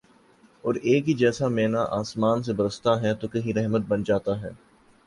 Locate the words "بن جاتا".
3.87-4.41